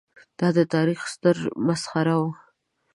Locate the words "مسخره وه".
1.67-2.31